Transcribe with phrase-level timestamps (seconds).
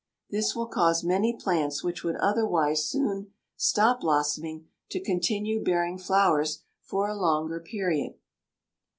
[0.31, 6.63] This will cause many plants which would otherwise soon stop blossoming to continue bearing flowers
[6.81, 8.15] for a longer period.